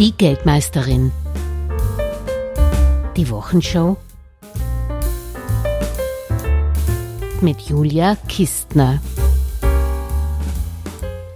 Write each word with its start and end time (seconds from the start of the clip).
Die 0.00 0.12
Geldmeisterin. 0.12 1.12
Die 3.18 3.28
Wochenshow 3.28 3.98
mit 7.42 7.60
Julia 7.60 8.16
Kistner. 8.26 9.02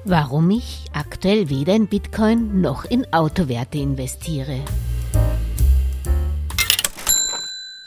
Warum 0.07 0.49
ich 0.49 0.87
aktuell 0.95 1.51
weder 1.51 1.75
in 1.75 1.89
Bitcoin 1.89 2.63
noch 2.63 2.87
in 2.87 3.07
Autowerte 3.13 3.77
investiere. 3.77 4.61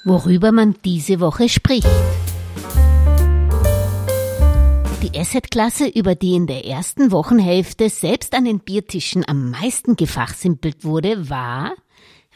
Worüber 0.04 0.52
man 0.52 0.75
diese 0.86 1.20
Woche 1.20 1.50
spricht. 1.50 1.88
Die 5.04 5.16
Assetklasse, 5.16 5.88
über 5.88 6.16
die 6.16 6.34
in 6.34 6.48
der 6.48 6.66
ersten 6.66 7.11
Wochenhälfte 7.11 7.88
selbst 7.88 8.34
an 8.34 8.46
den 8.46 8.59
Biertischen 8.59 9.24
am 9.28 9.51
meisten 9.51 9.96
gefachsimpelt 9.96 10.83
wurde, 10.83 11.29
war 11.29 11.75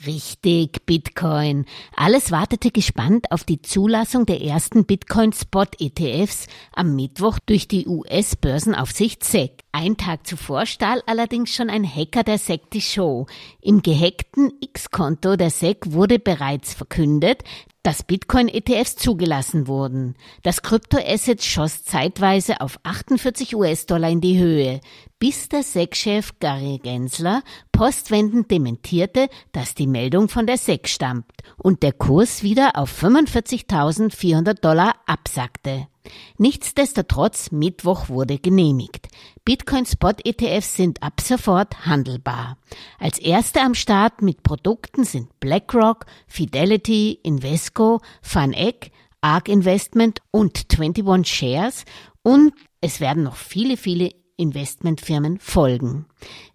Richtig, 0.06 0.86
Bitcoin. 0.88 1.66
Alles 1.96 2.32
wartete 2.32 2.72
gespannt 2.72 3.32
auf 3.32 3.44
die 3.44 3.62
Zulassung 3.62 4.26
der 4.26 4.42
ersten 4.42 4.86
Bitcoin-Spot-ETFs 4.86 6.48
am 6.74 6.96
Mittwoch 6.96 7.38
durch 7.46 7.68
die 7.68 7.88
US-Börsenaufsicht 7.88 9.24
SEC. 9.24 9.52
Ein 9.72 9.98
Tag 9.98 10.26
zuvor 10.26 10.66
stahl 10.66 11.04
allerdings 11.06 11.54
schon 11.54 11.70
ein 11.70 11.84
Hacker 11.84 12.24
der 12.24 12.40
SEC 12.40 12.72
die 12.72 12.82
Show. 12.82 13.28
Im 13.62 13.84
gehackten 13.84 14.52
X-Konto 14.60 15.36
der 15.36 15.52
SEC 15.52 15.92
wurde 15.92 16.18
bereits 16.18 16.74
verkündet, 16.74 17.44
dass 17.84 18.04
Bitcoin-ETFs 18.04 18.96
zugelassen 18.96 19.68
wurden. 19.68 20.16
Das 20.44 20.62
Kryptoasset 20.62 21.44
schoss 21.44 21.84
zeitweise 21.84 22.62
auf 22.62 22.80
48 22.84 23.56
US-Dollar 23.56 24.10
in 24.10 24.22
die 24.22 24.40
Höhe, 24.40 24.82
bis 25.20 25.50
der 25.50 25.64
SEC-Chef 25.64 26.40
Gary 26.40 26.80
Gensler 26.82 27.44
postwendend 27.72 28.52
dementierte, 28.52 29.30
dass 29.52 29.76
die 29.76 29.88
Meldung 29.88 30.30
von 30.30 30.48
der 30.48 30.58
SEC 30.58 30.88
stammt 30.88 31.32
und 31.58 31.84
der 31.84 31.94
Kurs 31.94 32.44
wieder 32.44 32.76
auf 32.76 32.92
45.400 33.02 34.62
Dollar 34.62 34.96
absackte. 35.06 35.88
Nichtsdestotrotz, 36.38 37.52
Mittwoch 37.52 38.10
wurde 38.10 38.38
genehmigt. 38.38 39.08
Bitcoin 39.46 39.86
Spot 39.86 40.14
ETFs 40.24 40.76
sind 40.76 41.04
ab 41.04 41.22
sofort 41.22 41.86
handelbar. 41.86 42.58
Als 43.00 43.20
erste 43.20 43.62
am 43.62 43.76
Start 43.76 44.22
mit 44.22 44.44
Produkten 44.44 45.04
sind 45.04 45.40
BlackRock, 45.40 46.06
Fidelity, 46.28 47.20
Invesco, 47.24 48.02
FunEgg, 48.22 48.92
ARK 49.22 49.50
Investment 49.50 50.20
und 50.32 50.66
21 50.72 51.28
Shares 51.32 51.86
und 52.24 52.54
es 52.82 53.00
werden 53.00 53.24
noch 53.24 53.36
viele, 53.36 53.78
viele 53.78 54.12
Investmentfirmen 54.38 55.40
folgen. 55.40 56.08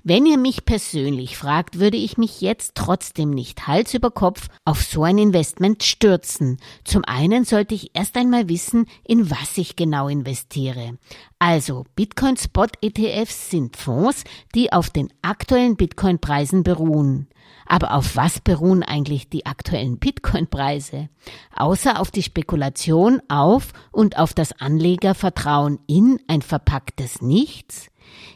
Wenn 0.02 0.24
ihr 0.24 0.38
mich 0.38 0.64
persönlich 0.64 1.36
fragt, 1.36 1.80
würde 1.80 1.96
ich 1.96 2.16
mich 2.16 2.40
jetzt 2.40 2.76
trotzdem 2.76 3.30
nicht 3.30 3.66
Hals 3.66 3.92
über 3.92 4.10
Kopf 4.10 4.48
auf 4.64 4.82
so 4.82 5.02
ein 5.02 5.18
Investment 5.18 5.82
stürzen. 5.82 6.58
Zum 6.84 7.04
einen 7.04 7.44
sollte 7.44 7.74
ich 7.74 7.90
erst 7.94 8.16
einmal 8.16 8.48
wissen, 8.48 8.86
in 9.04 9.30
was 9.30 9.58
ich 9.58 9.74
genau 9.74 10.08
investiere. 10.08 10.98
Also, 11.38 11.84
Bitcoin 11.96 12.36
Spot 12.36 12.66
ETFs 12.80 13.50
sind 13.50 13.76
Fonds, 13.76 14.24
die 14.54 14.72
auf 14.72 14.90
den 14.90 15.12
aktuellen 15.22 15.76
Bitcoin-Preisen 15.76 16.62
beruhen. 16.62 17.28
Aber 17.66 17.94
auf 17.94 18.14
was 18.14 18.40
beruhen 18.40 18.82
eigentlich 18.82 19.28
die 19.28 19.44
aktuellen 19.44 19.98
Bitcoin-Preise? 19.98 21.08
Außer 21.54 22.00
auf 22.00 22.10
die 22.12 22.22
Spekulation 22.22 23.20
auf 23.28 23.72
und 23.90 24.18
auf 24.18 24.34
das 24.34 24.52
Anlegervertrauen 24.60 25.80
in 25.88 26.20
ein 26.28 26.42
verpacktes 26.42 27.22
Nichts? 27.22 27.88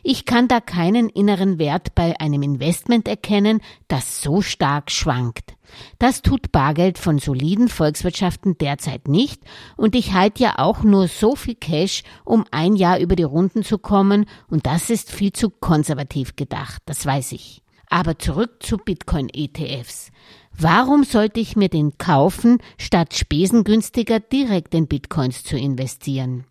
Ich 0.03 0.25
kann 0.25 0.49
da 0.49 0.61
keinen 0.61 1.09
inneren 1.09 1.59
Wert 1.59 1.95
bei 1.95 2.19
einem 2.21 2.43
Investment 2.43 3.07
erkennen, 3.07 3.61
das 3.89 4.23
so 4.23 4.41
stark 4.41 4.91
schwankt. 4.91 5.55
Das 5.99 6.23
tut 6.23 6.53
Bargeld 6.53 6.99
von 6.99 7.19
soliden 7.19 7.69
Volkswirtschaften 7.69 8.57
derzeit 8.59 9.09
nicht 9.09 9.43
und 9.77 9.95
ich 9.95 10.13
halte 10.13 10.43
ja 10.43 10.59
auch 10.59 10.83
nur 10.83 11.07
so 11.07 11.37
viel 11.37 11.55
Cash, 11.55 12.03
um 12.25 12.45
ein 12.51 12.75
Jahr 12.77 12.99
über 12.99 13.15
die 13.15 13.23
Runden 13.23 13.63
zu 13.63 13.79
kommen 13.79 14.27
und 14.49 14.67
das 14.67 14.91
ist 14.91 15.13
viel 15.13 15.33
zu 15.33 15.51
konservativ 15.51 16.35
gedacht, 16.35 16.83
das 16.87 17.05
weiß 17.05 17.33
ich. 17.33 17.63
Aber 17.89 18.19
zurück 18.19 18.63
zu 18.63 18.79
Bitcoin-ETFs. 18.79 20.11
Warum 20.57 21.05
sollte 21.05 21.41
ich 21.41 21.57
mir 21.57 21.69
den 21.69 21.99
kaufen, 21.99 22.59
statt 22.79 23.15
spesengünstiger 23.15 24.21
direkt 24.21 24.75
in 24.75 24.87
Bitcoins 24.87 25.43
zu 25.43 25.57
investieren? 25.57 26.45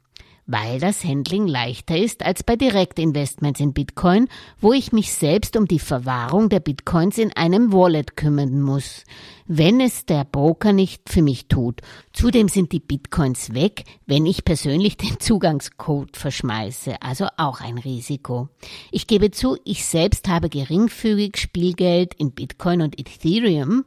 Weil 0.49 0.79
das 0.79 1.03
Handling 1.03 1.47
leichter 1.47 1.95
ist 1.95 2.25
als 2.25 2.41
bei 2.41 2.55
Direktinvestments 2.55 3.59
in 3.59 3.71
Bitcoin, 3.71 4.27
wo 4.59 4.73
ich 4.73 4.91
mich 4.91 5.13
selbst 5.13 5.55
um 5.55 5.67
die 5.67 5.77
Verwahrung 5.77 6.49
der 6.49 6.59
Bitcoins 6.59 7.19
in 7.19 7.31
einem 7.33 7.71
Wallet 7.71 8.17
kümmern 8.17 8.59
muss, 8.59 9.03
wenn 9.45 9.79
es 9.79 10.07
der 10.07 10.25
Broker 10.25 10.73
nicht 10.73 11.07
für 11.07 11.21
mich 11.21 11.49
tut. 11.49 11.81
Zudem 12.13 12.47
sind 12.47 12.71
die 12.71 12.79
Bitcoins 12.79 13.53
weg, 13.53 13.83
wenn 14.07 14.25
ich 14.25 14.43
persönlich 14.43 14.97
den 14.97 15.19
Zugangscode 15.19 16.17
verschmeiße, 16.17 16.99
also 16.99 17.27
auch 17.37 17.61
ein 17.61 17.77
Risiko. 17.77 18.49
Ich 18.91 19.05
gebe 19.05 19.29
zu, 19.29 19.55
ich 19.65 19.85
selbst 19.85 20.27
habe 20.27 20.49
geringfügig 20.49 21.37
Spielgeld 21.37 22.15
in 22.15 22.31
Bitcoin 22.31 22.81
und 22.81 22.99
Ethereum, 22.99 23.85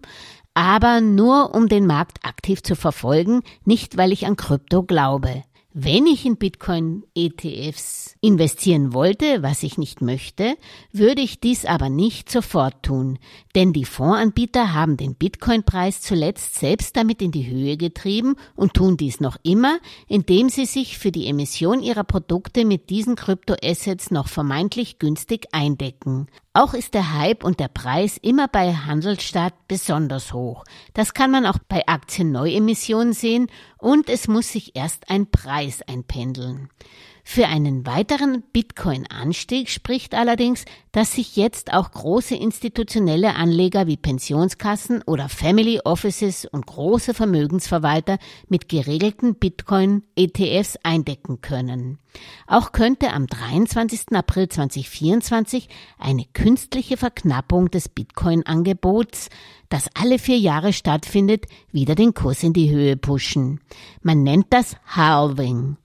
aber 0.54 1.00
nur 1.00 1.56
um 1.56 1.68
den 1.68 1.86
Markt 1.86 2.24
aktiv 2.24 2.62
zu 2.62 2.76
verfolgen, 2.76 3.42
nicht 3.64 3.96
weil 3.96 4.12
ich 4.12 4.26
an 4.26 4.36
Krypto 4.36 4.84
glaube. 4.84 5.42
Wenn 5.74 6.06
ich 6.06 6.26
in 6.26 6.36
Bitcoin-ETFs 6.36 8.16
investieren 8.20 8.92
wollte, 8.92 9.42
was 9.42 9.62
ich 9.62 9.78
nicht 9.78 10.02
möchte, 10.02 10.58
würde 10.92 11.22
ich 11.22 11.40
dies 11.40 11.64
aber 11.64 11.88
nicht 11.88 12.30
sofort 12.30 12.82
tun, 12.82 13.18
denn 13.54 13.72
die 13.72 13.86
Fondsanbieter 13.86 14.74
haben 14.74 14.98
den 14.98 15.14
Bitcoin-Preis 15.14 16.02
zuletzt 16.02 16.56
selbst 16.56 16.94
damit 16.94 17.22
in 17.22 17.32
die 17.32 17.46
Höhe 17.46 17.78
getrieben 17.78 18.36
und 18.54 18.74
tun 18.74 18.98
dies 18.98 19.20
noch 19.20 19.38
immer, 19.44 19.78
indem 20.08 20.50
sie 20.50 20.66
sich 20.66 20.98
für 20.98 21.10
die 21.10 21.26
Emission 21.26 21.82
ihrer 21.82 22.04
Produkte 22.04 22.66
mit 22.66 22.90
diesen 22.90 23.16
Kryptoassets 23.16 24.10
noch 24.10 24.28
vermeintlich 24.28 24.98
günstig 24.98 25.46
eindecken. 25.52 26.26
Auch 26.54 26.74
ist 26.74 26.92
der 26.92 27.14
Hype 27.14 27.44
und 27.44 27.60
der 27.60 27.68
Preis 27.68 28.18
immer 28.18 28.46
bei 28.46 28.74
Handelsstart 28.74 29.54
besonders 29.68 30.34
hoch. 30.34 30.64
Das 30.92 31.14
kann 31.14 31.30
man 31.30 31.46
auch 31.46 31.58
bei 31.66 31.86
Aktienneuemissionen 31.86 33.14
sehen 33.14 33.46
und 33.78 34.10
es 34.10 34.28
muss 34.28 34.52
sich 34.52 34.76
erst 34.76 35.08
ein 35.08 35.30
Preis 35.30 35.80
einpendeln. 35.80 36.68
Für 37.24 37.46
einen 37.46 37.86
weiteren 37.86 38.42
Bitcoin-Anstieg 38.52 39.70
spricht 39.70 40.14
allerdings, 40.14 40.64
dass 40.90 41.12
sich 41.12 41.36
jetzt 41.36 41.72
auch 41.72 41.90
große 41.90 42.34
institutionelle 42.34 43.36
Anleger 43.36 43.86
wie 43.86 43.96
Pensionskassen 43.96 45.02
oder 45.02 45.28
Family 45.28 45.80
Offices 45.84 46.44
und 46.44 46.66
große 46.66 47.14
Vermögensverwalter 47.14 48.18
mit 48.48 48.68
geregelten 48.68 49.36
Bitcoin-ETFs 49.36 50.78
eindecken 50.82 51.40
können. 51.40 51.98
Auch 52.46 52.72
könnte 52.72 53.12
am 53.12 53.26
23. 53.26 54.12
April 54.12 54.48
2024 54.48 55.68
eine 55.98 56.26
künstliche 56.34 56.96
Verknappung 56.96 57.70
des 57.70 57.88
Bitcoin-Angebots, 57.88 59.30
das 59.70 59.88
alle 59.94 60.18
vier 60.18 60.38
Jahre 60.38 60.74
stattfindet, 60.74 61.46
wieder 61.70 61.94
den 61.94 62.12
Kurs 62.12 62.42
in 62.42 62.52
die 62.52 62.70
Höhe 62.70 62.96
pushen. 62.96 63.60
Man 64.02 64.22
nennt 64.22 64.48
das 64.50 64.76
Halving. 64.86 65.78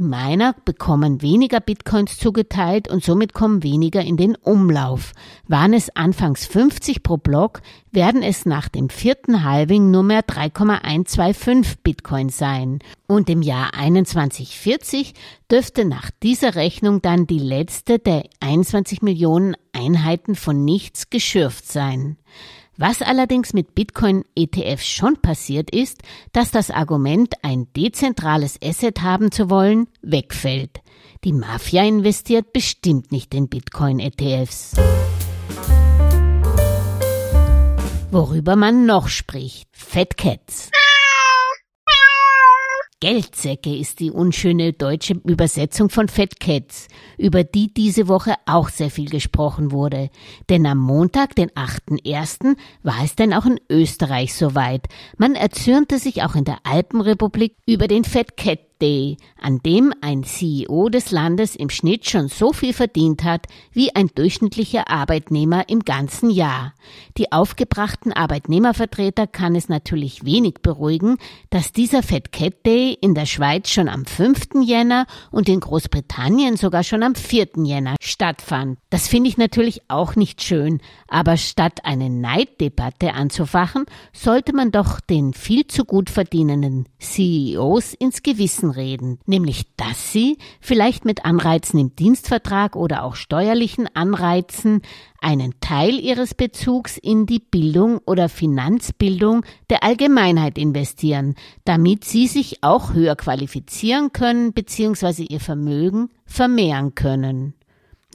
Meiner 0.00 0.54
bekommen 0.64 1.22
weniger 1.22 1.58
Bitcoins 1.58 2.18
zugeteilt 2.18 2.86
und 2.86 3.02
somit 3.02 3.34
kommen 3.34 3.64
weniger 3.64 4.00
in 4.00 4.16
den 4.16 4.36
Umlauf. 4.36 5.12
Waren 5.48 5.72
es 5.72 5.90
anfangs 5.96 6.46
50 6.46 7.02
pro 7.02 7.16
Block, 7.16 7.62
werden 7.90 8.22
es 8.22 8.46
nach 8.46 8.68
dem 8.68 8.90
vierten 8.90 9.42
Halving 9.42 9.90
nur 9.90 10.04
mehr 10.04 10.22
3,125 10.22 11.82
Bitcoin 11.82 12.28
sein. 12.28 12.78
Und 13.08 13.28
im 13.28 13.42
Jahr 13.42 13.72
2140 13.72 15.14
dürfte 15.50 15.84
nach 15.84 16.12
dieser 16.22 16.54
Rechnung 16.54 17.02
dann 17.02 17.26
die 17.26 17.40
letzte 17.40 17.98
der 17.98 18.22
21 18.38 19.02
Millionen 19.02 19.56
Einheiten 19.72 20.36
von 20.36 20.64
nichts 20.64 21.10
geschürft 21.10 21.66
sein. 21.66 22.18
Was 22.80 23.02
allerdings 23.02 23.54
mit 23.54 23.74
Bitcoin-ETFs 23.74 24.86
schon 24.86 25.16
passiert 25.20 25.68
ist, 25.74 26.00
dass 26.32 26.52
das 26.52 26.70
Argument, 26.70 27.34
ein 27.42 27.66
dezentrales 27.76 28.56
Asset 28.62 29.02
haben 29.02 29.32
zu 29.32 29.50
wollen, 29.50 29.88
wegfällt. 30.00 30.78
Die 31.24 31.32
Mafia 31.32 31.82
investiert 31.82 32.52
bestimmt 32.52 33.10
nicht 33.10 33.34
in 33.34 33.48
Bitcoin-ETFs. 33.48 34.76
Worüber 38.12 38.54
man 38.54 38.86
noch 38.86 39.08
spricht. 39.08 39.68
Fat 39.72 40.16
Cats. 40.16 40.70
Geldsäcke 43.00 43.76
ist 43.76 44.00
die 44.00 44.10
unschöne 44.10 44.72
deutsche 44.72 45.14
Übersetzung 45.24 45.88
von 45.88 46.08
Fat 46.08 46.40
Cats, 46.40 46.88
über 47.16 47.44
die 47.44 47.72
diese 47.72 48.08
Woche 48.08 48.34
auch 48.44 48.70
sehr 48.70 48.90
viel 48.90 49.08
gesprochen 49.08 49.70
wurde. 49.70 50.10
Denn 50.48 50.66
am 50.66 50.78
Montag, 50.78 51.36
den 51.36 51.48
8.1., 51.50 52.56
war 52.82 53.04
es 53.04 53.14
denn 53.14 53.32
auch 53.34 53.46
in 53.46 53.60
Österreich 53.70 54.34
soweit. 54.34 54.88
Man 55.16 55.36
erzürnte 55.36 56.00
sich 56.00 56.24
auch 56.24 56.34
in 56.34 56.44
der 56.44 56.58
Alpenrepublik 56.64 57.54
über 57.66 57.86
den 57.86 58.02
Fat 58.02 58.36
Cat 58.36 58.67
Day, 58.80 59.16
an 59.40 59.58
dem 59.58 59.92
ein 60.00 60.24
CEO 60.24 60.88
des 60.88 61.10
Landes 61.10 61.56
im 61.56 61.70
Schnitt 61.70 62.08
schon 62.08 62.28
so 62.28 62.52
viel 62.52 62.72
verdient 62.72 63.24
hat 63.24 63.46
wie 63.72 63.94
ein 63.94 64.08
durchschnittlicher 64.14 64.88
Arbeitnehmer 64.88 65.68
im 65.68 65.80
ganzen 65.80 66.30
Jahr. 66.30 66.74
Die 67.16 67.32
aufgebrachten 67.32 68.12
Arbeitnehmervertreter 68.12 69.26
kann 69.26 69.54
es 69.54 69.68
natürlich 69.68 70.24
wenig 70.24 70.56
beruhigen, 70.62 71.18
dass 71.50 71.72
dieser 71.72 72.02
Fat 72.02 72.32
Cat 72.32 72.64
Day 72.66 72.96
in 73.00 73.14
der 73.14 73.26
Schweiz 73.26 73.70
schon 73.70 73.88
am 73.88 74.06
5. 74.06 74.62
Jänner 74.62 75.06
und 75.30 75.48
in 75.48 75.60
Großbritannien 75.60 76.56
sogar 76.56 76.84
schon 76.84 77.02
am 77.02 77.14
4. 77.14 77.48
Jänner 77.64 77.96
stattfand. 78.00 78.78
Das 78.90 79.08
finde 79.08 79.28
ich 79.28 79.38
natürlich 79.38 79.82
auch 79.88 80.16
nicht 80.16 80.42
schön, 80.42 80.80
aber 81.08 81.36
statt 81.36 81.84
eine 81.84 82.10
Neiddebatte 82.10 83.14
anzufachen, 83.14 83.86
sollte 84.12 84.54
man 84.54 84.70
doch 84.70 85.00
den 85.00 85.34
viel 85.34 85.66
zu 85.66 85.84
gut 85.84 86.10
verdienenden 86.10 86.86
CEOs 86.98 87.94
ins 87.94 88.22
Gewissen 88.22 88.67
reden, 88.70 89.18
nämlich 89.26 89.66
dass 89.76 90.12
sie 90.12 90.38
vielleicht 90.60 91.04
mit 91.04 91.24
Anreizen 91.24 91.78
im 91.78 91.94
Dienstvertrag 91.96 92.76
oder 92.76 93.04
auch 93.04 93.14
steuerlichen 93.14 93.88
Anreizen 93.94 94.82
einen 95.20 95.54
Teil 95.60 95.98
ihres 95.98 96.34
Bezugs 96.34 96.96
in 96.96 97.26
die 97.26 97.40
Bildung 97.40 97.98
oder 98.06 98.28
Finanzbildung 98.28 99.44
der 99.70 99.82
Allgemeinheit 99.82 100.58
investieren, 100.58 101.34
damit 101.64 102.04
sie 102.04 102.26
sich 102.26 102.62
auch 102.62 102.94
höher 102.94 103.16
qualifizieren 103.16 104.12
können 104.12 104.52
bzw. 104.52 105.24
ihr 105.24 105.40
Vermögen 105.40 106.10
vermehren 106.24 106.94
können. 106.94 107.54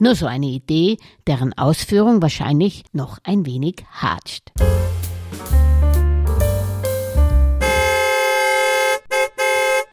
Nur 0.00 0.16
so 0.16 0.26
eine 0.26 0.46
Idee, 0.46 0.96
deren 1.26 1.56
Ausführung 1.56 2.20
wahrscheinlich 2.20 2.84
noch 2.92 3.18
ein 3.22 3.46
wenig 3.46 3.84
hatscht. 3.92 4.50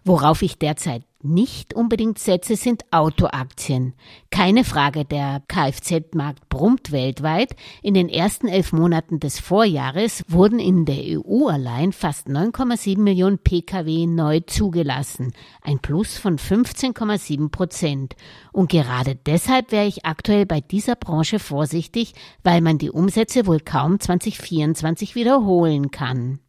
Worauf 0.03 0.41
ich 0.41 0.57
derzeit 0.57 1.03
nicht 1.23 1.75
unbedingt 1.75 2.17
setze, 2.17 2.55
sind 2.55 2.83
Autoaktien. 2.91 3.93
Keine 4.31 4.63
Frage, 4.63 5.05
der 5.05 5.43
Kfz-Markt 5.47 6.49
brummt 6.49 6.91
weltweit. 6.91 7.55
In 7.83 7.93
den 7.93 8.09
ersten 8.09 8.47
elf 8.47 8.73
Monaten 8.73 9.19
des 9.19 9.39
Vorjahres 9.39 10.23
wurden 10.27 10.57
in 10.57 10.85
der 10.85 10.97
EU 10.97 11.47
allein 11.47 11.91
fast 11.93 12.27
9,7 12.27 12.99
Millionen 12.99 13.37
Pkw 13.37 14.07
neu 14.07 14.39
zugelassen. 14.39 15.33
Ein 15.61 15.79
Plus 15.79 16.17
von 16.17 16.37
15,7 16.37 17.49
Prozent. 17.49 18.15
Und 18.51 18.71
gerade 18.71 19.15
deshalb 19.15 19.71
wäre 19.71 19.85
ich 19.85 20.05
aktuell 20.05 20.47
bei 20.47 20.61
dieser 20.61 20.95
Branche 20.95 21.37
vorsichtig, 21.37 22.13
weil 22.43 22.61
man 22.61 22.79
die 22.79 22.89
Umsätze 22.89 23.45
wohl 23.45 23.59
kaum 23.59 23.99
2024 23.99 25.13
wiederholen 25.13 25.91
kann. 25.91 26.39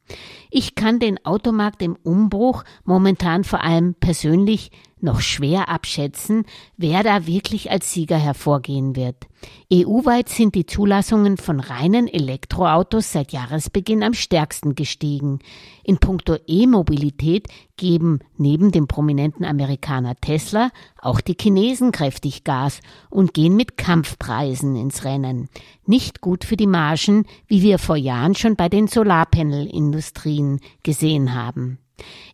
Ich 0.50 0.74
kann 0.74 0.98
den 0.98 1.24
Automarkt 1.24 1.82
im 1.82 1.96
Umbruch 2.02 2.64
momentan 2.84 3.44
vor 3.44 3.62
allem 3.62 3.94
persönlich 3.94 4.70
noch 5.02 5.20
schwer 5.20 5.68
abschätzen, 5.68 6.44
wer 6.76 7.02
da 7.02 7.26
wirklich 7.26 7.70
als 7.70 7.92
Sieger 7.92 8.18
hervorgehen 8.18 8.96
wird. 8.96 9.26
EU-weit 9.72 10.28
sind 10.28 10.54
die 10.54 10.66
Zulassungen 10.66 11.36
von 11.36 11.58
reinen 11.58 12.06
Elektroautos 12.06 13.12
seit 13.12 13.32
Jahresbeginn 13.32 14.02
am 14.02 14.14
stärksten 14.14 14.74
gestiegen. 14.74 15.40
In 15.82 15.98
puncto 15.98 16.36
E-Mobilität 16.46 17.48
geben 17.76 18.20
neben 18.36 18.70
dem 18.70 18.86
prominenten 18.86 19.44
Amerikaner 19.44 20.14
Tesla 20.20 20.70
auch 21.00 21.20
die 21.20 21.36
Chinesen 21.40 21.90
kräftig 21.90 22.44
Gas 22.44 22.80
und 23.10 23.34
gehen 23.34 23.56
mit 23.56 23.76
Kampfpreisen 23.76 24.76
ins 24.76 25.04
Rennen. 25.04 25.48
Nicht 25.86 26.20
gut 26.20 26.44
für 26.44 26.56
die 26.56 26.66
Margen, 26.66 27.26
wie 27.46 27.62
wir 27.62 27.78
vor 27.78 27.96
Jahren 27.96 28.34
schon 28.34 28.56
bei 28.56 28.68
den 28.68 28.86
Solarpanel-Industrien 28.86 30.60
gesehen 30.82 31.34
haben. 31.34 31.81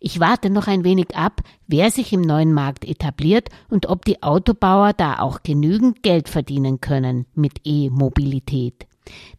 Ich 0.01 0.21
warte 0.21 0.51
noch 0.51 0.67
ein 0.67 0.85
wenig 0.85 1.17
ab, 1.17 1.41
wer 1.67 1.91
sich 1.91 2.13
im 2.13 2.23
neuen 2.23 2.53
Markt 2.53 2.85
etabliert 2.85 3.49
und 3.69 3.87
ob 3.87 4.05
die 4.05 4.23
Autobauer 4.23 4.93
da 4.93 5.19
auch 5.19 5.43
genügend 5.43 6.03
Geld 6.03 6.29
verdienen 6.29 6.81
können 6.81 7.27
mit 7.35 7.61
E-Mobilität. 7.65 8.87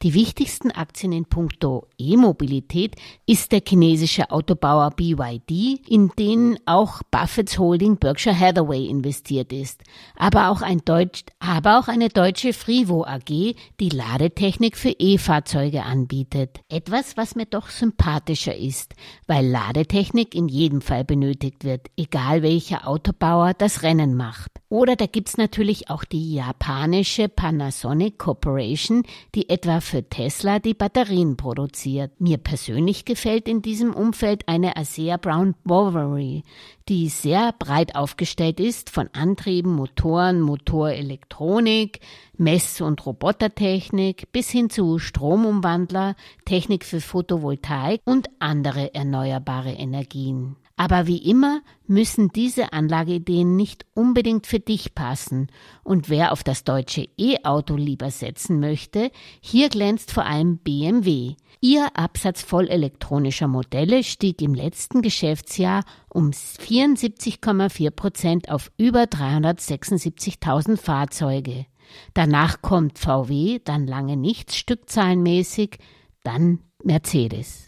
Die 0.01 0.13
wichtigsten 0.13 0.71
Aktien 0.71 1.11
in 1.11 1.25
puncto 1.25 1.87
E-Mobilität 1.97 2.95
ist 3.25 3.51
der 3.51 3.61
chinesische 3.67 4.31
Autobauer 4.31 4.91
BYD, 4.91 5.87
in 5.87 6.11
den 6.17 6.57
auch 6.65 7.01
Buffetts 7.11 7.57
Holding 7.57 7.97
Berkshire 7.97 8.37
Hathaway 8.37 8.87
investiert 8.87 9.51
ist, 9.51 9.81
aber 10.15 10.49
auch, 10.49 10.61
ein 10.61 10.79
Deutsch, 10.85 11.23
aber 11.39 11.79
auch 11.79 11.87
eine 11.87 12.09
deutsche 12.09 12.53
Frivo 12.53 13.05
AG, 13.05 13.55
die 13.79 13.89
Ladetechnik 13.89 14.77
für 14.77 14.95
E-Fahrzeuge 14.97 15.83
anbietet. 15.83 16.59
Etwas, 16.69 17.17
was 17.17 17.35
mir 17.35 17.45
doch 17.45 17.69
sympathischer 17.69 18.55
ist, 18.55 18.93
weil 19.27 19.47
Ladetechnik 19.47 20.35
in 20.35 20.47
jedem 20.47 20.81
Fall 20.81 21.03
benötigt 21.03 21.63
wird, 21.63 21.87
egal 21.97 22.41
welcher 22.43 22.87
Autobauer 22.87 23.53
das 23.53 23.83
Rennen 23.83 24.15
macht. 24.15 24.51
Oder 24.69 24.95
da 24.95 25.07
gibt's 25.07 25.37
natürlich 25.37 25.89
auch 25.89 26.03
die 26.03 26.35
japanische 26.35 27.27
Panasonic 27.27 28.19
Corporation, 28.19 29.03
die 29.33 29.49
etwa 29.59 29.81
für 29.81 30.07
Tesla 30.07 30.59
die 30.59 30.73
Batterien 30.73 31.35
produziert. 31.35 32.21
Mir 32.21 32.37
persönlich 32.37 33.03
gefällt 33.03 33.49
in 33.49 33.61
diesem 33.61 33.93
Umfeld 33.93 34.47
eine 34.47 34.77
ASEA 34.77 35.17
Brown 35.17 35.53
Bovary, 35.65 36.43
die 36.87 37.09
sehr 37.09 37.53
breit 37.59 37.93
aufgestellt 37.93 38.61
ist 38.61 38.89
von 38.89 39.09
Antrieben, 39.11 39.75
Motoren, 39.75 40.39
Motorelektronik, 40.39 41.99
Mess- 42.37 42.79
und 42.79 43.05
Robotertechnik 43.05 44.31
bis 44.31 44.49
hin 44.49 44.69
zu 44.69 44.97
Stromumwandler, 44.97 46.15
Technik 46.45 46.85
für 46.85 47.01
Photovoltaik 47.01 47.99
und 48.05 48.29
andere 48.39 48.93
erneuerbare 48.93 49.73
Energien. 49.73 50.55
Aber 50.79 51.07
wie 51.07 51.17
immer 51.17 51.59
müssen 51.87 52.29
diese 52.29 52.71
Anlageideen 52.71 53.57
nicht 53.57 53.85
unbedingt 53.95 54.47
für 54.47 54.61
dich 54.61 54.95
passen. 54.95 55.47
Und 55.83 56.07
wer 56.07 56.31
auf 56.31 56.41
das 56.41 56.63
deutsche 56.63 57.05
E-Auto 57.17 57.75
lieber 57.75 58.11
setzen 58.11 58.61
möchte, 58.61 59.11
hier 59.41 59.67
glänzt 59.67 60.13
vor 60.13 60.25
allem 60.25 60.59
BMW. 60.59 61.35
Ihr 61.59 61.89
Absatz 61.97 62.43
vollelektronischer 62.43 63.49
Modelle 63.49 64.05
stieg 64.05 64.41
im 64.41 64.53
letzten 64.53 65.01
Geschäftsjahr 65.01 65.83
um 66.07 66.29
74,4 66.29 67.91
Prozent 67.91 68.49
auf 68.49 68.71
über 68.77 69.03
376.000 69.03 70.77
Fahrzeuge. 70.77 71.65
Danach 72.13 72.61
kommt 72.61 72.99
VW, 72.99 73.59
dann 73.65 73.85
lange 73.85 74.15
nichts 74.15 74.55
stückzahlenmäßig, 74.55 75.77
dann 76.23 76.59
Mercedes 76.85 77.65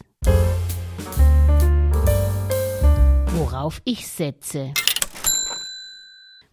worauf 3.34 3.80
ich 3.84 4.06
setze. 4.06 4.72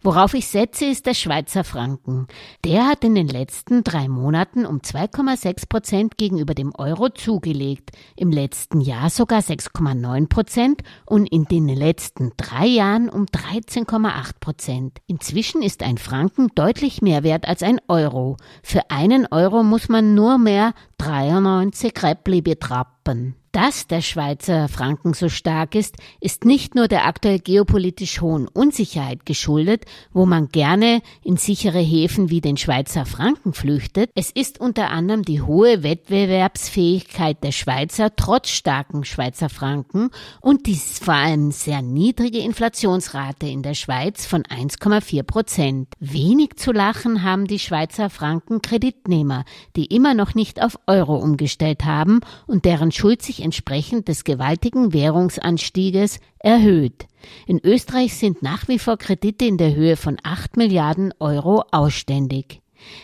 Worauf 0.02 0.32
ich 0.32 0.48
setze, 0.48 0.86
ist 0.86 1.04
der 1.04 1.12
Schweizer 1.12 1.62
Franken. 1.62 2.26
Der 2.64 2.86
hat 2.86 3.04
in 3.04 3.14
den 3.14 3.28
letzten 3.28 3.84
drei 3.84 4.08
Monaten 4.08 4.64
um 4.64 4.78
2,6 4.78 5.68
Prozent 5.68 6.16
gegenüber 6.16 6.54
dem 6.54 6.74
Euro 6.74 7.10
zugelegt, 7.10 7.90
im 8.16 8.30
letzten 8.30 8.80
Jahr 8.80 9.10
sogar 9.10 9.40
6,9 9.40 10.26
Prozent 10.28 10.82
und 11.04 11.26
in 11.26 11.44
den 11.44 11.68
letzten 11.68 12.32
drei 12.38 12.64
Jahren 12.64 13.10
um 13.10 13.26
13,8 13.26 14.40
Prozent. 14.40 14.98
Inzwischen 15.06 15.60
ist 15.60 15.82
ein 15.82 15.98
Franken 15.98 16.48
deutlich 16.54 17.02
mehr 17.02 17.22
wert 17.22 17.46
als 17.46 17.62
ein 17.62 17.78
Euro. 17.88 18.38
Für 18.62 18.90
einen 18.90 19.26
Euro 19.30 19.62
muss 19.62 19.90
man 19.90 20.14
nur 20.14 20.38
mehr 20.38 20.72
93 21.00 22.02
Räppli 22.02 22.42
betrappen. 22.42 23.34
Dass 23.52 23.88
der 23.88 24.00
Schweizer 24.00 24.68
Franken 24.68 25.12
so 25.12 25.28
stark 25.28 25.74
ist, 25.74 25.96
ist 26.20 26.44
nicht 26.44 26.76
nur 26.76 26.86
der 26.86 27.06
aktuell 27.06 27.40
geopolitisch 27.40 28.20
hohen 28.20 28.46
Unsicherheit 28.46 29.26
geschuldet, 29.26 29.86
wo 30.12 30.24
man 30.24 30.50
gerne 30.50 31.02
in 31.24 31.36
sichere 31.36 31.80
Häfen 31.80 32.30
wie 32.30 32.40
den 32.40 32.56
Schweizer 32.56 33.06
Franken 33.06 33.52
flüchtet, 33.52 34.10
es 34.14 34.30
ist 34.30 34.60
unter 34.60 34.90
anderem 34.90 35.24
die 35.24 35.42
hohe 35.42 35.82
Wettbewerbsfähigkeit 35.82 37.42
der 37.42 37.50
Schweizer 37.50 38.14
trotz 38.14 38.50
starken 38.50 39.04
Schweizer 39.04 39.48
Franken 39.48 40.10
und 40.40 40.68
die 40.68 40.76
vor 40.76 41.14
allem 41.14 41.50
sehr 41.50 41.82
niedrige 41.82 42.38
Inflationsrate 42.38 43.48
in 43.48 43.64
der 43.64 43.74
Schweiz 43.74 44.26
von 44.26 44.44
1,4 44.44 45.24
Prozent. 45.24 45.88
Wenig 45.98 46.54
zu 46.54 46.70
lachen 46.70 47.24
haben 47.24 47.48
die 47.48 47.58
Schweizer 47.58 48.10
Franken 48.10 48.62
Kreditnehmer, 48.62 49.44
die 49.74 49.86
immer 49.86 50.14
noch 50.14 50.36
nicht 50.36 50.62
auf 50.62 50.78
Euro 50.90 51.16
umgestellt 51.16 51.84
haben 51.84 52.20
und 52.46 52.64
deren 52.64 52.90
Schuld 52.90 53.22
sich 53.22 53.42
entsprechend 53.42 54.08
des 54.08 54.24
gewaltigen 54.24 54.92
Währungsanstieges 54.92 56.18
erhöht. 56.40 57.06
In 57.46 57.60
Österreich 57.64 58.16
sind 58.16 58.42
nach 58.42 58.66
wie 58.66 58.78
vor 58.78 58.96
Kredite 58.96 59.44
in 59.44 59.56
der 59.56 59.74
Höhe 59.74 59.96
von 59.96 60.16
8 60.22 60.56
Milliarden 60.56 61.14
Euro 61.20 61.62
ausständig. 61.70 62.60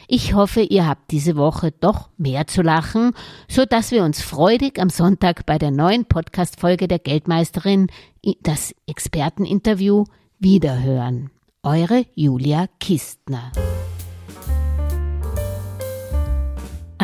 Ich 0.08 0.34
hoffe, 0.34 0.62
ihr 0.62 0.88
habt 0.88 1.10
diese 1.10 1.36
Woche 1.36 1.70
doch 1.70 2.08
mehr 2.16 2.46
zu 2.46 2.62
lachen, 2.62 3.12
so 3.48 3.64
dass 3.64 3.90
wir 3.90 4.04
uns 4.04 4.22
freudig 4.22 4.80
am 4.80 4.88
Sonntag 4.88 5.46
bei 5.46 5.58
der 5.58 5.70
neuen 5.70 6.06
Podcast-Folge 6.06 6.88
der 6.88 6.98
Geldmeisterin, 6.98 7.88
das 8.42 8.74
Experteninterview, 8.86 10.04
wiederhören. 10.38 11.30
Eure 11.62 12.06
Julia 12.14 12.66
Kistner. 12.80 13.52